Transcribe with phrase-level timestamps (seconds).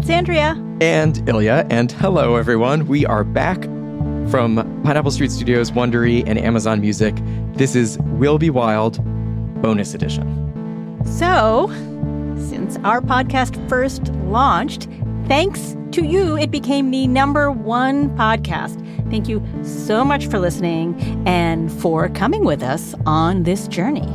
[0.00, 0.56] it's Andrea.
[0.80, 1.66] And Ilya.
[1.68, 2.86] And hello, everyone.
[2.86, 3.62] We are back
[4.30, 7.14] from Pineapple Street Studios, Wondery, and Amazon Music.
[7.52, 8.98] This is Will Be Wild
[9.60, 10.26] Bonus Edition.
[11.04, 11.66] So,
[12.48, 14.88] since our podcast first launched,
[15.26, 18.78] thanks to you, it became the number one podcast.
[19.10, 20.98] Thank you so much for listening
[21.28, 24.08] and for coming with us on this journey.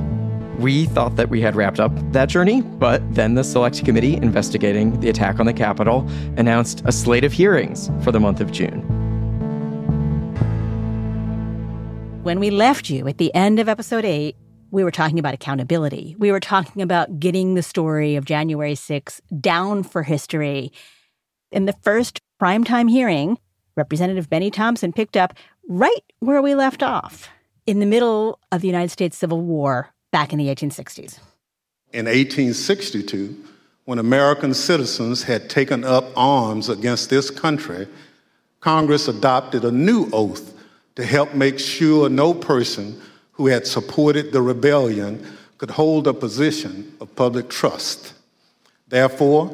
[0.59, 4.97] We thought that we had wrapped up that journey, but then the Select Committee investigating
[5.01, 6.07] the attack on the Capitol
[6.37, 8.81] announced a slate of hearings for the month of June.
[12.23, 14.37] When we left you at the end of episode eight,
[14.71, 16.15] we were talking about accountability.
[16.17, 20.71] We were talking about getting the story of January 6 down for history.
[21.51, 23.37] In the first primetime hearing,
[23.75, 25.33] Representative Bennie Thompson picked up
[25.67, 27.29] right where we left off
[27.65, 31.19] in the middle of the United States Civil War back in the 1860s.
[31.91, 33.35] In 1862,
[33.83, 37.85] when American citizens had taken up arms against this country,
[38.61, 40.53] Congress adopted a new oath
[40.95, 42.97] to help make sure no person
[43.33, 45.21] who had supported the rebellion
[45.57, 48.13] could hold a position of public trust.
[48.87, 49.53] Therefore,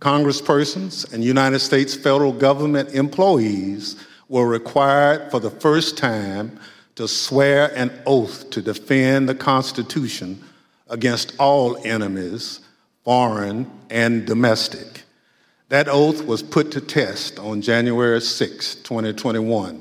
[0.00, 6.58] Congresspersons and United States federal government employees were required for the first time
[6.98, 10.42] to swear an oath to defend the Constitution
[10.88, 12.58] against all enemies,
[13.04, 15.04] foreign and domestic.
[15.68, 19.80] That oath was put to test on January 6, 2021.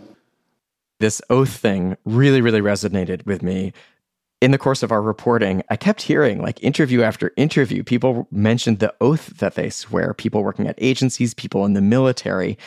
[1.00, 3.74] This oath thing really, really resonated with me
[4.40, 8.80] in the course of our reporting, I kept hearing like interview after interview, people mentioned
[8.80, 12.58] the oath that they swear, people working at agencies, people in the military.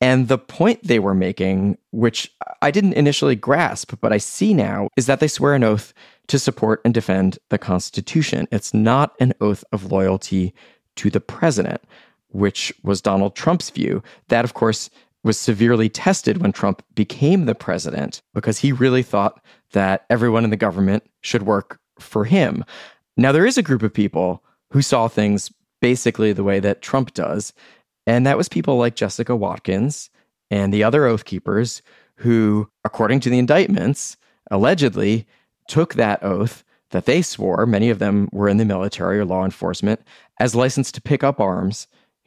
[0.00, 4.88] And the point they were making, which I didn't initially grasp, but I see now,
[4.96, 5.92] is that they swear an oath
[6.28, 8.48] to support and defend the Constitution.
[8.50, 10.54] It's not an oath of loyalty
[10.96, 11.82] to the president,
[12.28, 14.02] which was Donald Trump's view.
[14.28, 14.88] That, of course,
[15.22, 20.50] was severely tested when Trump became the president because he really thought that everyone in
[20.50, 22.64] the government should work for him.
[23.16, 27.12] Now, there is a group of people who saw things basically the way that Trump
[27.12, 27.52] does,
[28.10, 30.10] and that was people like Jessica Watkins
[30.50, 31.80] and the other Oath Keepers
[32.16, 34.16] who, according to the indictments,
[34.50, 35.28] allegedly
[35.68, 39.44] took that oath that they swore, many of them were in the military or law
[39.44, 40.00] enforcement,
[40.40, 41.86] as license to pick up arms,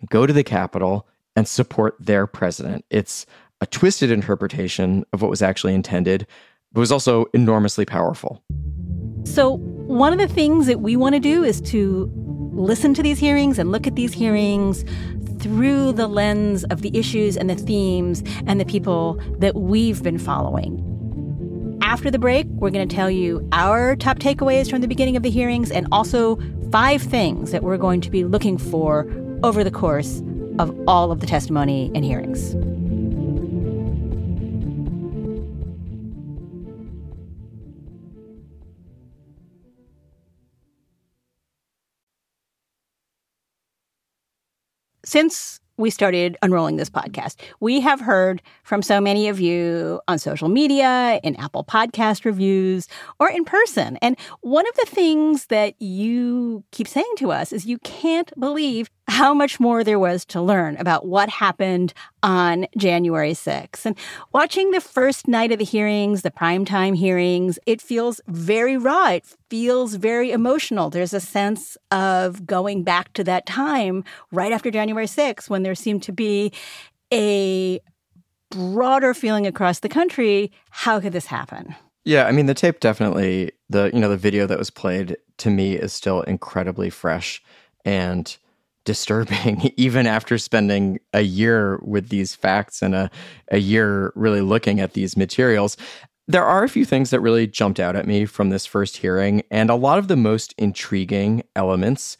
[0.09, 1.05] go to the Capitol,
[1.35, 2.85] and support their president.
[2.89, 3.25] It's
[3.59, 6.25] a twisted interpretation of what was actually intended,
[6.71, 8.41] but was also enormously powerful.
[9.25, 12.09] So, one of the things that we want to do is to
[12.53, 14.85] listen to these hearings and look at these hearings
[15.43, 20.17] through the lens of the issues and the themes and the people that we've been
[20.17, 20.79] following.
[21.81, 25.23] After the break, we're going to tell you our top takeaways from the beginning of
[25.23, 26.39] the hearings and also
[26.71, 29.05] five things that we're going to be looking for
[29.43, 30.23] over the course
[30.59, 32.55] of all of the testimony and hearings.
[45.13, 47.35] Since we started unrolling this podcast.
[47.59, 52.87] We have heard from so many of you on social media, in Apple Podcast reviews,
[53.19, 53.97] or in person.
[54.01, 58.89] And one of the things that you keep saying to us is you can't believe
[59.07, 63.85] how much more there was to learn about what happened on January 6th.
[63.85, 63.97] And
[64.31, 69.09] watching the first night of the hearings, the primetime hearings, it feels very raw.
[69.09, 70.89] It feels very emotional.
[70.89, 75.75] There's a sense of going back to that time right after January 6th when there
[75.75, 76.51] seemed to be
[77.13, 77.81] a
[78.49, 81.75] broader feeling across the country how could this happen?
[82.05, 85.49] Yeah, I mean the tape definitely the you know the video that was played to
[85.49, 87.41] me is still incredibly fresh
[87.85, 88.37] and
[88.85, 93.09] disturbing, even after spending a year with these facts and a,
[93.51, 95.77] a year really looking at these materials.
[96.27, 99.43] There are a few things that really jumped out at me from this first hearing,
[99.51, 102.17] and a lot of the most intriguing elements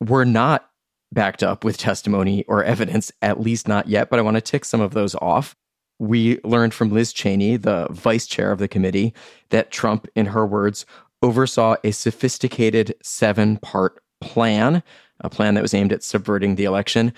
[0.00, 0.68] were not
[1.12, 4.64] backed up with testimony or evidence, at least not yet, but I want to tick
[4.64, 5.56] some of those off.
[5.98, 9.14] We learned from Liz Cheney, the vice chair of the committee,
[9.50, 10.84] that Trump, in her words,
[11.22, 14.82] oversaw a sophisticated seven part plan
[15.20, 17.12] a plan that was aimed at subverting the election.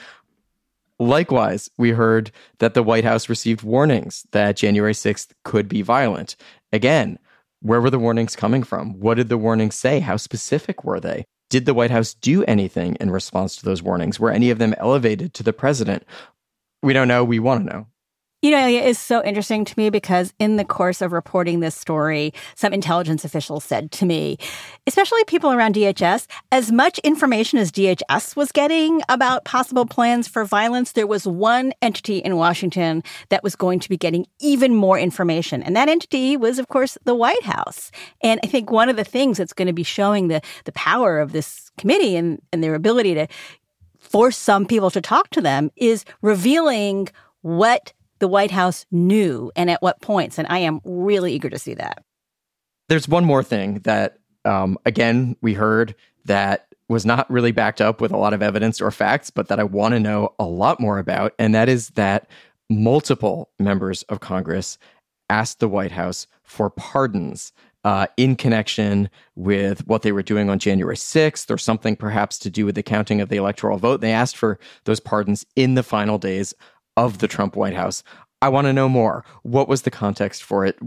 [0.99, 6.37] Likewise, we heard that the White House received warnings that January 6th could be violent.
[6.73, 7.19] Again,
[7.61, 8.99] where were the warnings coming from?
[9.00, 10.00] What did the warnings say?
[10.00, 11.25] How specific were they?
[11.49, 14.20] Did the White House do anything in response to those warnings?
[14.20, 16.05] Were any of them elevated to the president?
[16.82, 17.25] We don't know.
[17.25, 17.87] We want to know.
[18.42, 21.75] You know, it is so interesting to me because in the course of reporting this
[21.75, 24.38] story, some intelligence officials said to me,
[24.87, 30.46] especially people around DHS, as much information as DHS was getting about possible plans for
[30.46, 34.98] violence, there was one entity in Washington that was going to be getting even more
[34.98, 35.62] information.
[35.62, 37.90] And that entity was, of course, the White House.
[38.22, 41.20] And I think one of the things that's going to be showing the, the power
[41.20, 43.26] of this committee and, and their ability to
[43.98, 47.08] force some people to talk to them is revealing
[47.42, 50.38] what the White House knew and at what points.
[50.38, 52.02] And I am really eager to see that.
[52.88, 55.94] There's one more thing that, um, again, we heard
[56.25, 59.61] that was not really backed up with a lot of evidence or facts, but that
[59.61, 61.34] I want to know a lot more about.
[61.38, 62.28] And that is that
[62.69, 64.76] multiple members of Congress
[65.28, 67.52] asked the White House for pardons
[67.84, 72.50] uh, in connection with what they were doing on January 6th or something perhaps to
[72.50, 74.00] do with the counting of the electoral vote.
[74.00, 76.52] They asked for those pardons in the final days
[76.96, 78.02] of the Trump White House.
[78.42, 79.22] I want to know more.
[79.42, 80.78] What was the context for it?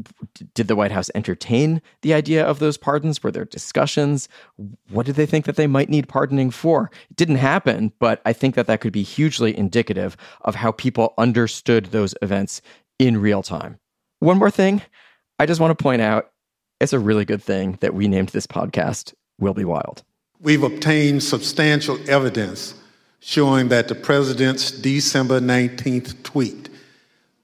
[0.56, 3.22] Did the White House entertain the idea of those pardons?
[3.22, 4.28] Were there discussions?
[4.90, 6.90] What did they think that they might need pardoning for?
[7.12, 11.14] It didn't happen, but I think that that could be hugely indicative of how people
[11.20, 12.62] understood those events
[12.98, 13.78] in real time.
[14.20, 14.82] One more thing
[15.38, 16.32] I just want to point out
[16.80, 20.04] it's a really good thing that we named this podcast Will Be Wild.
[20.40, 22.74] We've obtained substantial evidence
[23.24, 26.70] showing that the president's December 19th tweet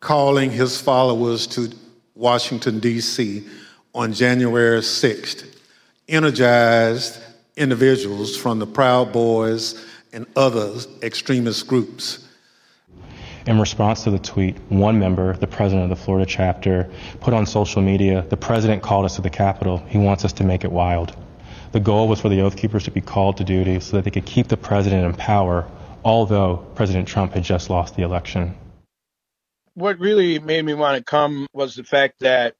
[0.01, 1.71] calling his followers to
[2.15, 3.47] Washington, D.C.
[3.95, 5.55] on January 6th
[6.09, 7.19] energized
[7.55, 12.27] individuals from the Proud Boys and other extremist groups.
[13.45, 16.89] In response to the tweet, one member, the president of the Florida chapter,
[17.21, 19.77] put on social media, the president called us to the Capitol.
[19.87, 21.15] He wants us to make it wild.
[21.71, 24.11] The goal was for the Oath Keepers to be called to duty so that they
[24.11, 25.69] could keep the president in power,
[26.03, 28.55] although President Trump had just lost the election.
[29.75, 32.55] What really made me want to come was the fact that,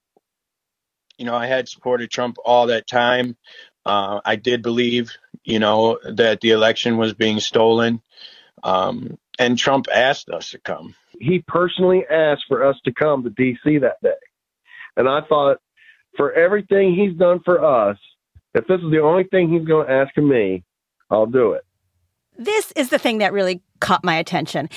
[1.17, 3.35] you know, I had supported Trump all that time.
[3.83, 5.11] Uh, I did believe,
[5.44, 8.03] you know, that the election was being stolen.
[8.61, 10.94] Um, and Trump asked us to come.
[11.19, 13.79] He personally asked for us to come to D.C.
[13.79, 14.11] that day.
[14.95, 15.57] And I thought,
[16.15, 17.97] for everything he's done for us,
[18.53, 20.63] if this is the only thing he's going to ask of me,
[21.09, 21.65] I'll do it.
[22.37, 24.69] This is the thing that really caught my attention.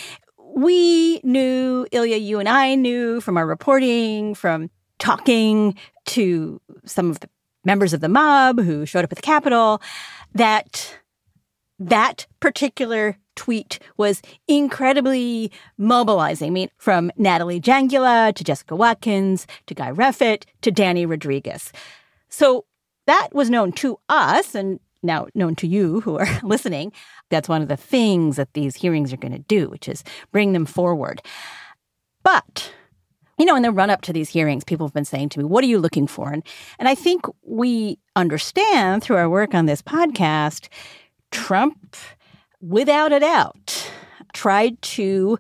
[0.54, 5.76] We knew, Ilya, you and I knew from our reporting, from talking
[6.06, 7.28] to some of the
[7.64, 9.80] members of the mob who showed up at the Capitol,
[10.34, 10.98] that
[11.78, 16.48] that particular tweet was incredibly mobilizing.
[16.48, 21.72] I mean, from Natalie Jangula to Jessica Watkins to Guy Reffitt to Danny Rodriguez.
[22.28, 22.66] So
[23.06, 26.93] that was known to us and now known to you who are listening.
[27.31, 30.52] That's one of the things that these hearings are going to do, which is bring
[30.52, 31.22] them forward.
[32.22, 32.72] But
[33.38, 35.44] you know, in the run up to these hearings, people have been saying to me,
[35.44, 36.32] What are you looking for?
[36.32, 36.44] And,
[36.78, 40.69] and I think we understand through our work on this podcast,
[41.31, 41.96] Trump,
[42.60, 43.90] without a doubt,
[44.32, 45.38] tried to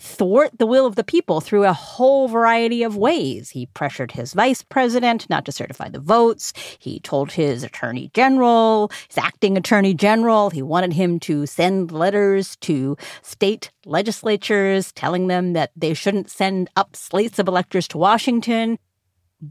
[0.00, 3.50] thwart the will of the people through a whole variety of ways.
[3.50, 6.52] He pressured his vice president not to certify the votes.
[6.78, 12.56] He told his attorney general, his acting attorney general, he wanted him to send letters
[12.56, 18.78] to state legislatures telling them that they shouldn't send up slates of electors to Washington.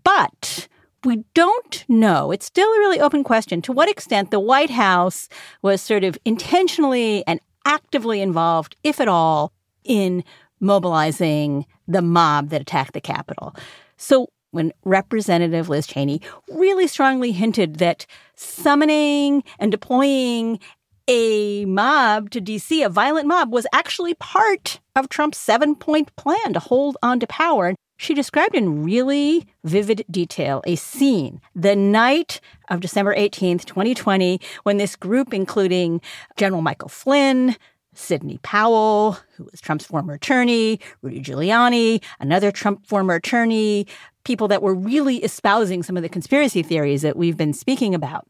[0.04, 0.68] But
[1.04, 2.32] we don't know.
[2.32, 5.30] It's still a really open question to what extent the White House
[5.62, 10.24] was sort of intentionally and actively involved, if at all, in
[10.60, 13.56] mobilizing the mob that attacked the Capitol.
[13.98, 20.60] So when Representative Liz Cheney really strongly hinted that summoning and deploying
[21.08, 26.54] a mob to DC, a violent mob, was actually part of Trump's seven point plan
[26.54, 27.74] to hold on to power.
[27.98, 32.40] She described in really vivid detail a scene the night
[32.70, 36.00] of December 18th, 2020, when this group, including
[36.38, 37.58] General Michael Flynn,
[38.00, 43.88] Sidney Powell, who was Trump's former attorney, Rudy Giuliani, another Trump former attorney,
[44.24, 48.28] people that were really espousing some of the conspiracy theories that we've been speaking about.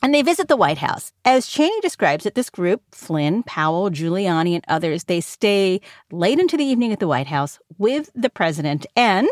[0.00, 1.12] And they visit the White House.
[1.24, 5.80] As Cheney describes it, this group, Flynn, Powell, Giuliani, and others, they stay
[6.12, 8.86] late into the evening at the White House with the president.
[8.94, 9.28] And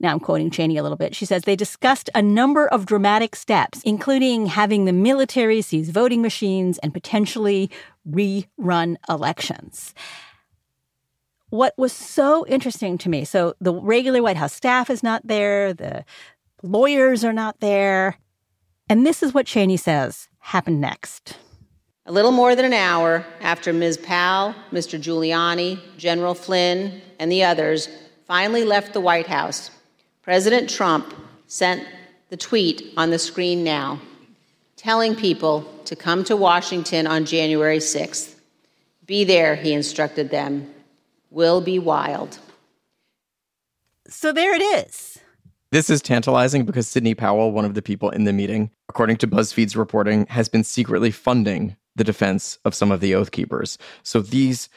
[0.00, 1.14] now I'm quoting Cheney a little bit.
[1.14, 6.22] She says they discussed a number of dramatic steps, including having the military seize voting
[6.22, 7.70] machines and potentially
[8.08, 9.92] rerun elections.
[11.50, 15.74] What was so interesting to me so the regular White House staff is not there,
[15.74, 16.04] the
[16.62, 18.16] lawyers are not there.
[18.88, 21.36] And this is what Cheney says happened next.
[22.06, 23.98] A little more than an hour after Ms.
[23.98, 25.00] Powell, Mr.
[25.00, 27.88] Giuliani, General Flynn, and the others
[28.26, 29.70] finally left the White House,
[30.22, 31.14] President Trump
[31.48, 31.86] sent
[32.30, 34.00] the tweet on the screen now
[34.76, 38.34] telling people to come to Washington on January 6th.
[39.06, 40.72] Be there, he instructed them.
[41.30, 42.38] Will be wild.
[44.06, 45.15] So there it is.
[45.72, 49.26] This is tantalizing because Sidney Powell, one of the people in the meeting, according to
[49.26, 53.76] BuzzFeed's reporting, has been secretly funding the defense of some of the Oath Keepers.
[54.02, 54.68] So these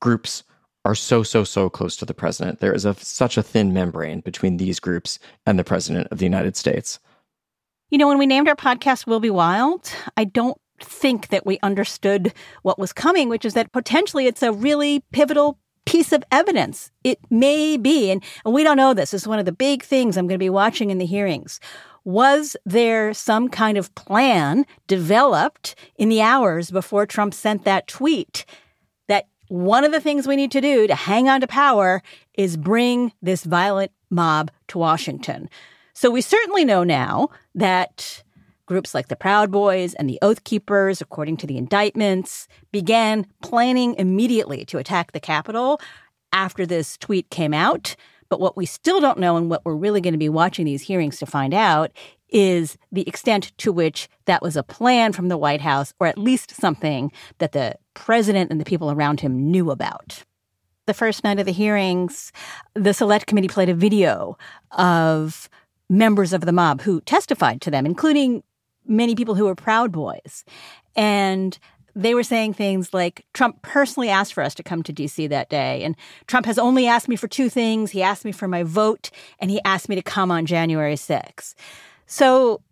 [0.00, 0.44] groups
[0.84, 2.60] are so, so, so close to the president.
[2.60, 6.24] There is a, such a thin membrane between these groups and the president of the
[6.24, 6.98] United States.
[7.90, 11.58] You know, when we named our podcast Will Be Wild, I don't think that we
[11.62, 15.58] understood what was coming, which is that potentially it's a really pivotal
[15.88, 16.90] piece of evidence.
[17.02, 19.12] It may be, and, and we don't know this.
[19.12, 21.60] This is one of the big things I'm going to be watching in the hearings.
[22.04, 28.44] Was there some kind of plan developed in the hours before Trump sent that tweet
[29.08, 32.02] that one of the things we need to do to hang on to power
[32.34, 35.48] is bring this violent mob to Washington?
[35.94, 38.22] So we certainly know now that
[38.68, 43.94] Groups like the Proud Boys and the Oath Keepers, according to the indictments, began planning
[43.94, 45.80] immediately to attack the Capitol
[46.34, 47.96] after this tweet came out.
[48.28, 50.82] But what we still don't know, and what we're really going to be watching these
[50.82, 51.92] hearings to find out,
[52.28, 56.18] is the extent to which that was a plan from the White House, or at
[56.18, 60.24] least something that the president and the people around him knew about.
[60.84, 62.32] The first night of the hearings,
[62.74, 64.36] the select committee played a video
[64.72, 65.48] of
[65.88, 68.42] members of the mob who testified to them, including
[68.88, 70.44] many people who were Proud Boys.
[70.96, 71.58] And
[71.94, 75.50] they were saying things like Trump personally asked for us to come to DC that
[75.50, 75.82] day.
[75.82, 77.90] And Trump has only asked me for two things.
[77.90, 81.54] He asked me for my vote, and he asked me to come on January 6th.
[82.06, 82.62] So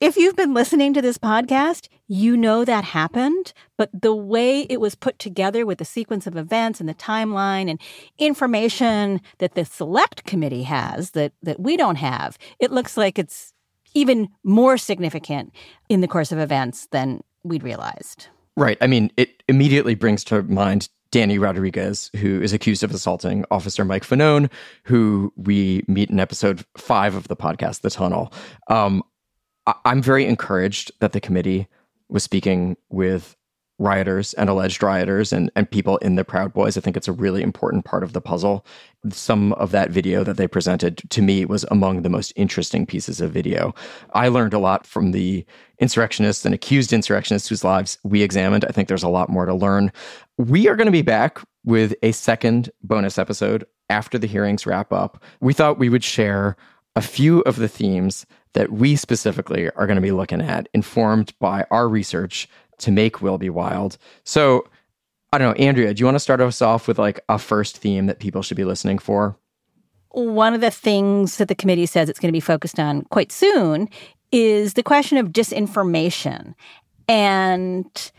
[0.00, 4.78] if you've been listening to this podcast, you know that happened, but the way it
[4.78, 7.80] was put together with the sequence of events and the timeline and
[8.18, 13.53] information that the select committee has that, that we don't have, it looks like it's
[13.94, 15.52] even more significant
[15.88, 18.28] in the course of events than we'd realized.
[18.56, 18.78] Right.
[18.80, 23.84] I mean, it immediately brings to mind Danny Rodriguez, who is accused of assaulting Officer
[23.84, 24.50] Mike Fanone,
[24.84, 28.32] who we meet in episode five of the podcast, The Tunnel.
[28.68, 29.02] Um,
[29.66, 31.68] I- I'm very encouraged that the committee
[32.08, 33.36] was speaking with
[33.78, 36.76] rioters and alleged rioters and, and people in the Proud Boys.
[36.76, 38.64] I think it's a really important part of the puzzle.
[39.10, 43.20] Some of that video that they presented to me was among the most interesting pieces
[43.20, 43.74] of video.
[44.12, 45.44] I learned a lot from the
[45.78, 48.64] insurrectionists and accused insurrectionists whose lives we examined.
[48.64, 49.92] I think there's a lot more to learn.
[50.38, 54.92] We are going to be back with a second bonus episode after the hearings wrap
[54.92, 55.22] up.
[55.40, 56.56] We thought we would share
[56.96, 61.34] a few of the themes that we specifically are going to be looking at, informed
[61.40, 63.98] by our research to make Will Be Wild.
[64.24, 64.66] So,
[65.32, 67.78] I don't know, Andrea, do you want to start us off with like a first
[67.78, 69.36] theme that people should be listening for?
[70.10, 73.32] One of the things that the committee says it's going to be focused on quite
[73.32, 73.88] soon
[74.30, 76.54] is the question of disinformation
[77.08, 78.12] and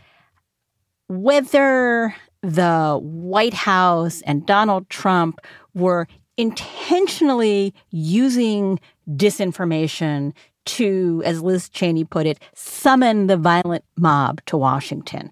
[1.08, 5.40] whether the White House and Donald Trump
[5.74, 8.78] were intentionally using
[9.10, 10.32] disinformation
[10.66, 15.30] to, as Liz Cheney put it, summon the violent mob to Washington.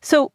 [0.00, 0.32] So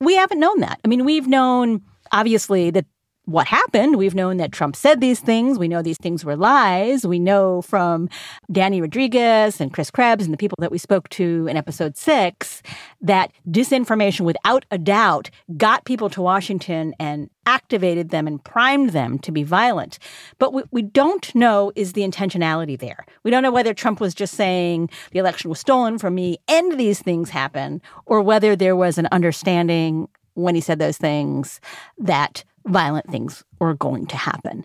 [0.00, 0.80] we haven't known that.
[0.84, 2.86] I mean, we've known obviously that
[3.26, 3.96] what happened.
[3.96, 5.58] We've known that Trump said these things.
[5.58, 7.06] We know these things were lies.
[7.06, 8.08] We know from
[8.52, 12.62] Danny Rodriguez and Chris Krebs and the people that we spoke to in episode six
[13.00, 19.18] that disinformation, without a doubt, got people to Washington and activated them and primed them
[19.18, 19.98] to be violent.
[20.38, 23.04] But what we don't know is the intentionality there.
[23.22, 26.78] We don't know whether Trump was just saying the election was stolen from me and
[26.78, 31.60] these things happen, or whether there was an understanding when he said those things
[31.98, 34.64] that violent things were going to happen.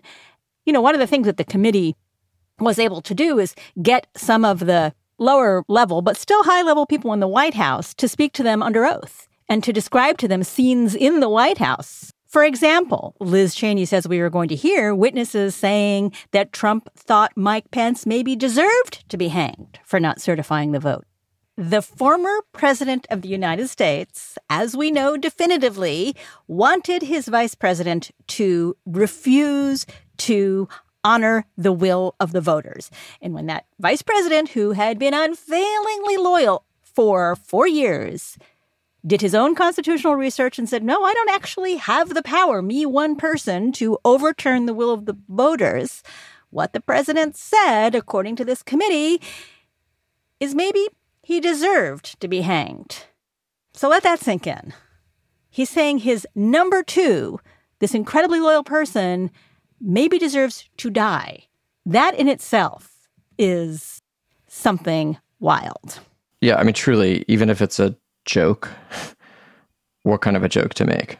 [0.64, 1.96] You know, one of the things that the committee
[2.58, 6.86] was able to do is get some of the lower level, but still high level
[6.86, 10.28] people in the White House to speak to them under oath and to describe to
[10.28, 12.12] them scenes in the White House.
[12.28, 17.32] For example, Liz Cheney says we are going to hear witnesses saying that Trump thought
[17.34, 21.04] Mike Pence maybe deserved to be hanged for not certifying the vote.
[21.60, 26.16] The former president of the United States, as we know definitively,
[26.48, 29.84] wanted his vice president to refuse
[30.16, 30.70] to
[31.04, 32.90] honor the will of the voters.
[33.20, 38.38] And when that vice president, who had been unfailingly loyal for four years,
[39.06, 42.86] did his own constitutional research and said, No, I don't actually have the power, me,
[42.86, 46.02] one person, to overturn the will of the voters.
[46.48, 49.20] What the president said, according to this committee,
[50.40, 50.88] is maybe
[51.30, 53.04] he deserved to be hanged.
[53.72, 54.74] So let that sink in.
[55.48, 57.38] He's saying his number two,
[57.78, 59.30] this incredibly loyal person,
[59.80, 61.44] maybe deserves to die.
[61.86, 63.08] That in itself
[63.38, 64.02] is
[64.48, 66.00] something wild.
[66.40, 68.68] Yeah, I mean, truly, even if it's a joke,
[70.02, 71.16] what kind of a joke to make?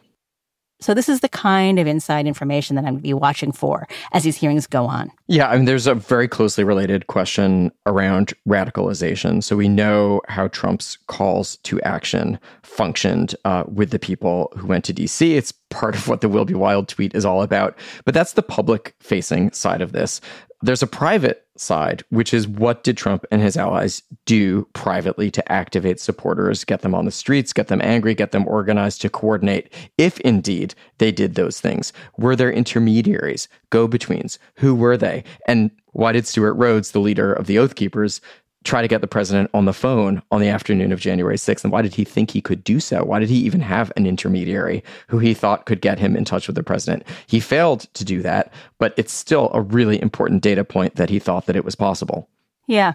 [0.80, 3.86] So this is the kind of inside information that I'm going to be watching for
[4.12, 5.10] as these hearings go on.
[5.26, 9.42] Yeah, I mean, there's a very closely related question around radicalization.
[9.42, 14.84] So we know how Trump's calls to action functioned uh, with the people who went
[14.86, 15.36] to DC.
[15.36, 17.78] It's part of what the Will Be Wild tweet is all about.
[18.04, 20.20] But that's the public facing side of this.
[20.62, 25.52] There's a private side, which is what did Trump and his allies do privately to
[25.52, 29.72] activate supporters, get them on the streets, get them angry, get them organized to coordinate,
[29.96, 31.94] if indeed they did those things?
[32.18, 34.38] Were there intermediaries, go betweens?
[34.56, 35.24] Who were they?
[35.46, 38.20] And why did Stewart Rhodes, the leader of the Oath Keepers,
[38.64, 41.64] try to get the president on the phone on the afternoon of January 6th.
[41.64, 43.04] And why did he think he could do so?
[43.04, 46.46] Why did he even have an intermediary who he thought could get him in touch
[46.46, 47.04] with the president?
[47.26, 51.18] He failed to do that, but it's still a really important data point that he
[51.18, 52.28] thought that it was possible.
[52.66, 52.92] Yeah.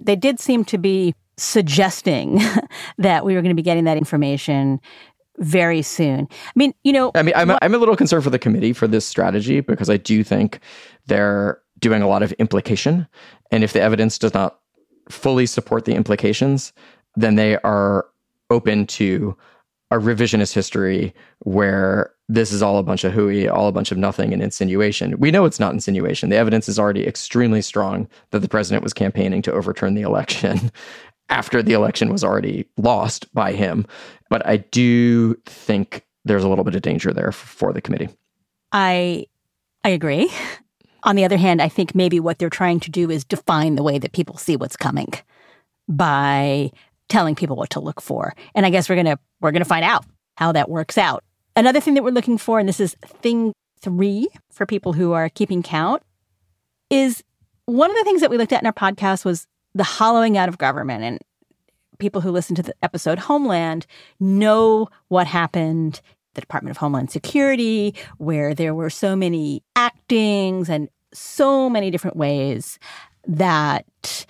[0.00, 2.40] They did seem to be suggesting
[2.98, 4.80] that we were going to be getting that information
[5.38, 6.28] very soon.
[6.30, 8.86] I mean, you know, I mean, I'm, I'm a little concerned for the committee for
[8.86, 10.60] this strategy because I do think
[11.06, 13.08] they're doing a lot of implication.
[13.50, 14.59] And if the evidence does not
[15.10, 16.72] fully support the implications,
[17.16, 18.06] then they are
[18.50, 19.36] open to
[19.90, 23.98] a revisionist history where this is all a bunch of hooey, all a bunch of
[23.98, 25.18] nothing and insinuation.
[25.18, 26.28] We know it's not insinuation.
[26.28, 30.70] The evidence is already extremely strong that the president was campaigning to overturn the election
[31.28, 33.84] after the election was already lost by him.
[34.28, 38.08] But I do think there's a little bit of danger there for the committee.
[38.72, 39.26] I
[39.82, 40.30] I agree.
[41.02, 43.82] On the other hand, I think maybe what they're trying to do is define the
[43.82, 45.12] way that people see what's coming
[45.88, 46.70] by
[47.08, 48.34] telling people what to look for.
[48.54, 50.04] And I guess we're going to we're going to find out
[50.36, 51.24] how that works out.
[51.56, 55.28] Another thing that we're looking for and this is thing 3 for people who are
[55.28, 56.02] keeping count
[56.90, 57.22] is
[57.66, 60.48] one of the things that we looked at in our podcast was the hollowing out
[60.48, 61.18] of government and
[61.98, 63.86] people who listen to the episode Homeland
[64.18, 66.00] know what happened
[66.34, 72.16] the Department of Homeland Security, where there were so many actings and so many different
[72.16, 72.78] ways
[73.26, 74.26] that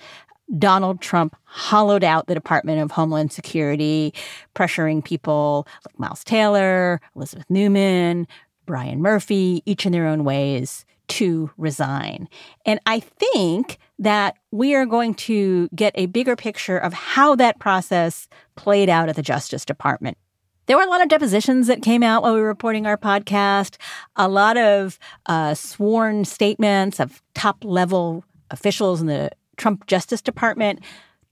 [0.57, 4.13] Donald Trump hollowed out the Department of Homeland Security,
[4.55, 8.27] pressuring people like Miles Taylor, Elizabeth Neumann,
[8.65, 12.27] Brian Murphy, each in their own ways, to resign.
[12.65, 17.59] And I think that we are going to get a bigger picture of how that
[17.59, 20.17] process played out at the Justice Department
[20.71, 23.75] there were a lot of depositions that came out while we were reporting our podcast,
[24.15, 30.79] a lot of uh, sworn statements of top level officials in the Trump Justice Department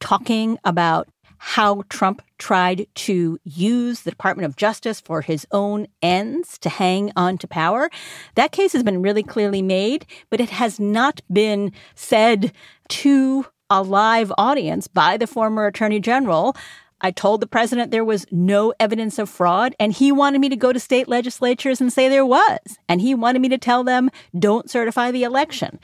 [0.01, 6.57] talking about how Trump tried to use the Department of Justice for his own ends
[6.57, 7.89] to hang on to power.
[8.35, 12.51] That case has been really clearly made, but it has not been said
[12.89, 16.57] to a live audience by the former Attorney General
[17.01, 20.55] I told the president there was no evidence of fraud, and he wanted me to
[20.55, 22.59] go to state legislatures and say there was.
[22.87, 25.79] And he wanted me to tell them, don't certify the election.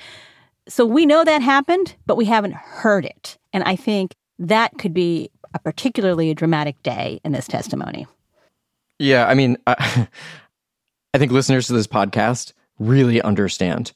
[0.68, 3.38] So we know that happened, but we haven't heard it.
[3.54, 8.08] And I think that could be a particularly dramatic day in this testimony.
[9.00, 10.08] Yeah, I mean, I,
[11.14, 13.94] I think listeners to this podcast really understand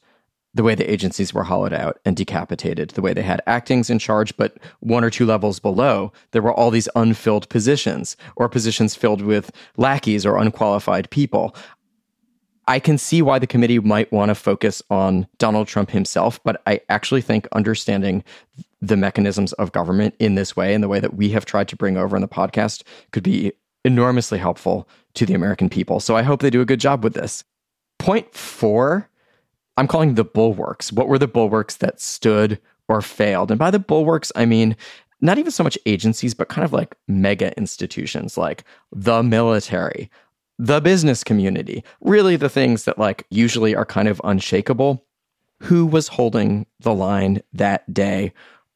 [0.52, 3.98] the way the agencies were hollowed out and decapitated, the way they had actings in
[3.98, 8.94] charge, but one or two levels below, there were all these unfilled positions or positions
[8.94, 11.54] filled with lackeys or unqualified people.
[12.66, 16.62] I can see why the committee might want to focus on Donald Trump himself, but
[16.66, 18.22] I actually think understanding
[18.80, 21.76] the mechanisms of government in this way and the way that we have tried to
[21.76, 22.82] bring over in the podcast
[23.12, 23.52] could be
[23.84, 26.00] enormously helpful to the American people.
[26.00, 27.44] So I hope they do a good job with this.
[27.98, 29.09] Point four
[29.80, 30.92] I'm calling the bulwarks.
[30.92, 33.50] What were the bulwarks that stood or failed?
[33.50, 34.76] And by the bulwarks, I mean
[35.22, 40.10] not even so much agencies, but kind of like mega institutions like the military,
[40.58, 45.02] the business community, really the things that like usually are kind of unshakable.
[45.62, 48.34] Who was holding the line that day?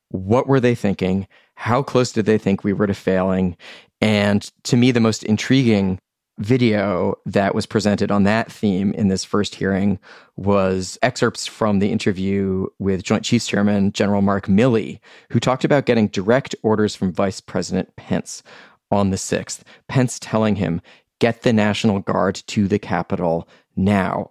[0.09, 1.29] What were they thinking?
[1.55, 3.59] How close did they think we were to failing?
[4.01, 6.01] And to me, the most intriguing
[6.38, 9.99] video that was presented on that theme in this first hearing
[10.37, 14.99] was excerpts from the interview with Joint Chiefs Chairman General Mark Milley,
[15.31, 18.42] who talked about getting direct orders from Vice President Pence
[18.90, 19.62] on the 6th.
[19.88, 20.81] Pence telling him,
[21.20, 24.31] get the National Guard to the Capitol now.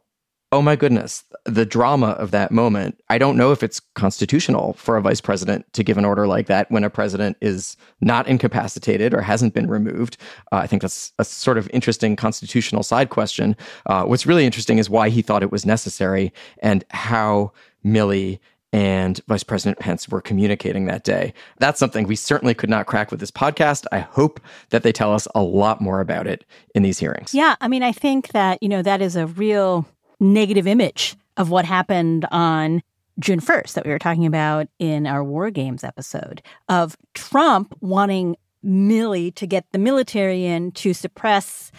[0.53, 3.03] Oh my goodness, the drama of that moment.
[3.09, 6.45] I don't know if it's constitutional for a vice president to give an order like
[6.45, 10.15] that when a president is not incapacitated or hasn't been removed.
[10.51, 13.57] Uh, I think that's a sort of interesting constitutional side question.
[13.87, 17.51] Uh, what's really interesting is why he thought it was necessary and how
[17.83, 18.37] Milley
[18.71, 21.33] and Vice President Pence were communicating that day.
[21.57, 23.87] That's something we certainly could not crack with this podcast.
[23.91, 24.39] I hope
[24.69, 27.33] that they tell us a lot more about it in these hearings.
[27.33, 29.87] Yeah, I mean, I think that, you know, that is a real
[30.23, 32.81] negative image of what happened on
[33.19, 38.35] June 1st that we were talking about in our War Games episode of Trump wanting
[38.65, 41.71] Milley to get the military in to suppress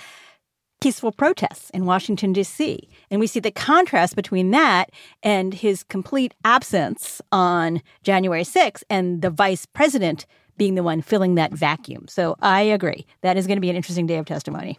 [0.81, 2.89] peaceful protests in Washington, D.C.
[3.11, 4.91] And we see the contrast between that
[5.23, 10.27] and his complete absence on January 6th and the vice president
[10.57, 12.07] being the one filling that vacuum.
[12.07, 13.07] So I agree.
[13.23, 14.79] That is going to be an interesting day of testimony.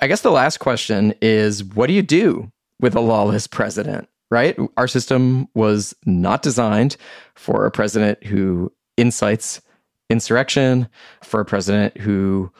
[0.00, 2.50] I guess the last question is what do you do
[2.82, 4.58] with a lawless president, right?
[4.76, 6.96] Our system was not designed
[7.34, 9.62] for a president who incites
[10.10, 10.88] insurrection,
[11.22, 12.52] for a president who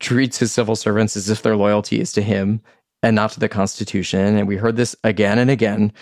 [0.00, 2.60] treats his civil servants as if their loyalty is to him
[3.02, 4.36] and not to the Constitution.
[4.36, 5.92] And we heard this again and again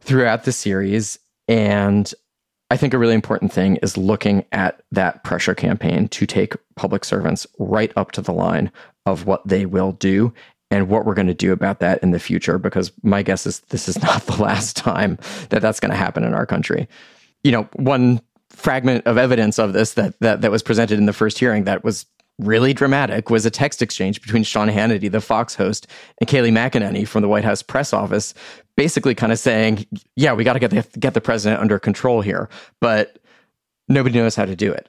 [0.00, 1.18] throughout the series.
[1.48, 2.12] And
[2.70, 7.04] I think a really important thing is looking at that pressure campaign to take public
[7.04, 8.72] servants right up to the line
[9.04, 10.32] of what they will do
[10.72, 13.60] and what we're going to do about that in the future because my guess is
[13.68, 15.18] this is not the last time
[15.50, 16.88] that that's going to happen in our country.
[17.44, 21.12] You know, one fragment of evidence of this that that that was presented in the
[21.12, 22.06] first hearing that was
[22.38, 25.86] really dramatic was a text exchange between Sean Hannity, the Fox host,
[26.18, 28.32] and Kayleigh McEnany from the White House press office,
[28.74, 32.22] basically kind of saying, "Yeah, we got to get the get the president under control
[32.22, 32.48] here,
[32.80, 33.18] but
[33.88, 34.88] nobody knows how to do it."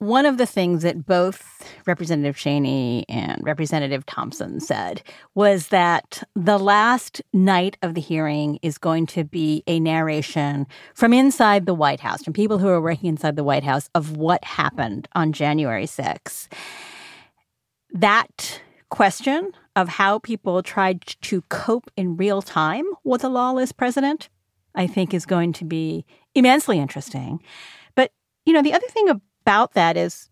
[0.00, 5.02] One of the things that both Representative Cheney and Representative Thompson said
[5.34, 11.12] was that the last night of the hearing is going to be a narration from
[11.12, 14.42] inside the White House, from people who are working inside the White House, of what
[14.42, 16.48] happened on January 6th.
[17.92, 24.30] That question of how people tried to cope in real time with a lawless president,
[24.74, 27.42] I think, is going to be immensely interesting.
[27.94, 28.12] But,
[28.46, 29.10] you know, the other thing
[29.42, 30.30] about that is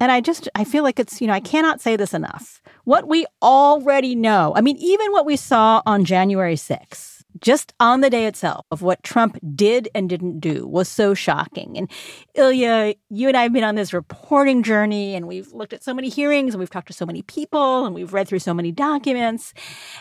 [0.00, 2.62] and I just I feel like it's, you know, I cannot say this enough.
[2.84, 4.54] What we already know.
[4.56, 8.80] I mean, even what we saw on January 6th, just on the day itself of
[8.80, 11.76] what Trump did and didn't do was so shocking.
[11.76, 11.90] And
[12.34, 15.94] Ilya, you and I have been on this reporting journey and we've looked at so
[15.94, 18.72] many hearings and we've talked to so many people and we've read through so many
[18.72, 19.52] documents.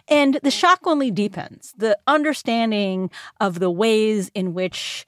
[0.08, 1.74] And the shock only deepens.
[1.78, 5.06] The understanding of the ways in which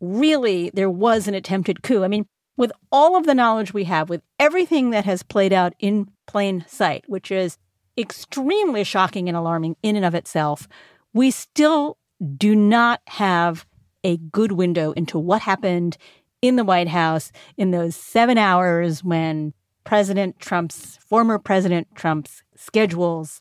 [0.00, 2.02] really there was an attempted coup.
[2.02, 2.26] I mean,
[2.56, 6.64] with all of the knowledge we have, with everything that has played out in plain
[6.68, 7.58] sight, which is
[7.96, 10.68] extremely shocking and alarming in and of itself,
[11.12, 11.98] we still
[12.36, 13.66] do not have
[14.04, 15.96] a good window into what happened
[16.40, 19.52] in the White House in those seven hours when
[19.84, 23.40] President Trump's, former President Trump's schedules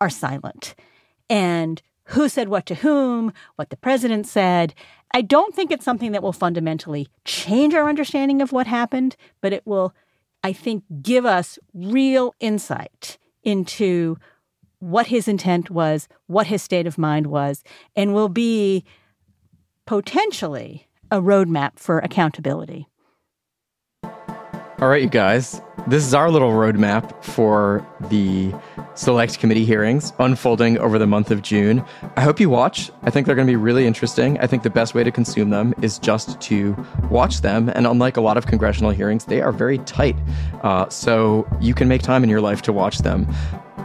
[0.00, 0.74] are silent.
[1.28, 4.74] And who said what to whom, what the president said,
[5.12, 9.52] I don't think it's something that will fundamentally change our understanding of what happened, but
[9.52, 9.94] it will,
[10.44, 14.16] I think, give us real insight into
[14.78, 17.62] what his intent was, what his state of mind was,
[17.96, 18.84] and will be
[19.86, 22.86] potentially a roadmap for accountability.
[24.02, 25.60] All right, you guys.
[25.86, 28.52] This is our little roadmap for the
[28.94, 31.84] select committee hearings unfolding over the month of June.
[32.16, 32.90] I hope you watch.
[33.02, 34.38] I think they're going to be really interesting.
[34.40, 36.76] I think the best way to consume them is just to
[37.10, 37.70] watch them.
[37.70, 40.16] And unlike a lot of congressional hearings, they are very tight.
[40.62, 43.26] Uh, so you can make time in your life to watch them.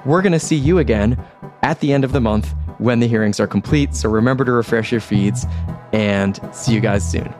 [0.05, 1.23] We're going to see you again
[1.63, 3.95] at the end of the month when the hearings are complete.
[3.95, 5.45] So remember to refresh your feeds
[5.93, 7.33] and see you guys soon.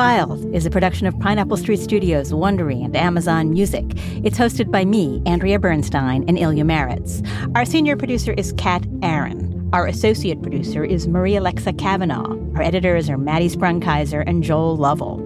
[0.00, 3.84] Wild is a production of Pineapple Street Studios, Wondery, and Amazon Music.
[4.24, 7.20] It's hosted by me, Andrea Bernstein, and Ilya Marritz.
[7.54, 9.68] Our senior producer is Kat Aaron.
[9.74, 12.34] Our associate producer is Maria Alexa Kavanaugh.
[12.56, 15.20] Our editors are Maddie Sprung-Keyser and Joel Lovell.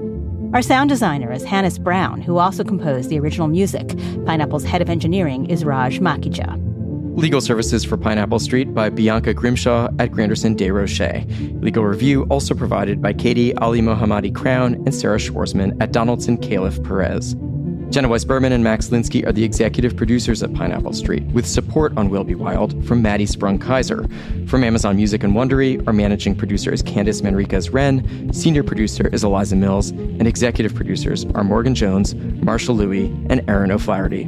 [0.53, 3.97] Our sound designer is Hannis Brown, who also composed the original music.
[4.27, 6.64] Pineapple's head of engineering is Raj Makhija.
[7.17, 11.25] Legal services for Pineapple Street by Bianca Grimshaw at Granderson Des Rochers.
[11.63, 16.83] Legal review also provided by Katie Ali Mohammadi Crown and Sarah Schwarzman at Donaldson Califf
[16.83, 17.37] Perez.
[17.91, 21.97] Jenna Weiss Berman and Max Linsky are the executive producers at Pineapple Street, with support
[21.97, 24.11] on Will Be Wild from Maddie Sprung Keyser.
[24.49, 29.23] From Amazon Music and Wondery, our managing producer is Candice Manriquez Wren, senior producer is
[29.23, 34.25] Eliza Mills, and executive producers are Morgan Jones, Marshall Lewy, and Aaron O'Flaherty.